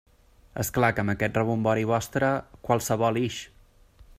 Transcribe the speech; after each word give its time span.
És 0.61 0.71
clar 0.77 0.89
que 0.99 1.03
amb 1.03 1.13
aquest 1.13 1.37
rebombori 1.39 1.85
vostre... 1.91 2.33
qualsevol 2.71 3.21
ix! 3.25 3.39